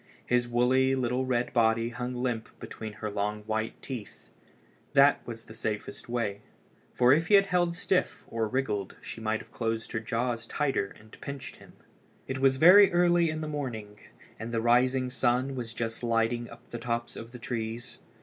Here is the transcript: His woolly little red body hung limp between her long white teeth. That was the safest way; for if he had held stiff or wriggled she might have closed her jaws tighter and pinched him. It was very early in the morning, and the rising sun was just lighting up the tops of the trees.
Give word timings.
His 0.25 0.47
woolly 0.47 0.95
little 0.95 1.27
red 1.27 1.53
body 1.53 1.89
hung 1.89 2.15
limp 2.15 2.49
between 2.59 2.93
her 2.93 3.11
long 3.11 3.43
white 3.43 3.79
teeth. 3.83 4.29
That 4.93 5.21
was 5.27 5.43
the 5.43 5.53
safest 5.53 6.09
way; 6.09 6.41
for 6.91 7.13
if 7.13 7.27
he 7.27 7.35
had 7.35 7.45
held 7.45 7.75
stiff 7.75 8.23
or 8.27 8.47
wriggled 8.47 8.95
she 8.99 9.21
might 9.21 9.41
have 9.41 9.51
closed 9.51 9.91
her 9.91 9.99
jaws 9.99 10.47
tighter 10.47 10.95
and 10.99 11.21
pinched 11.21 11.57
him. 11.57 11.73
It 12.27 12.39
was 12.39 12.57
very 12.57 12.91
early 12.91 13.29
in 13.29 13.41
the 13.41 13.47
morning, 13.47 13.99
and 14.39 14.51
the 14.51 14.59
rising 14.59 15.11
sun 15.11 15.53
was 15.55 15.71
just 15.71 16.01
lighting 16.01 16.49
up 16.49 16.67
the 16.71 16.79
tops 16.79 17.15
of 17.15 17.31
the 17.31 17.37
trees. 17.37 17.99